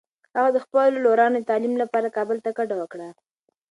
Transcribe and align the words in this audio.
هغه 0.37 0.49
د 0.53 0.57
خپلو 0.65 0.97
لورانو 1.05 1.37
د 1.39 1.45
تعلیم 1.51 1.73
لپاره 1.83 2.13
کابل 2.17 2.37
ته 2.45 2.49
کډه 2.57 2.75
وکړه. 2.77 3.07